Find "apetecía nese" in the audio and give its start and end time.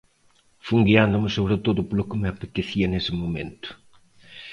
2.33-3.11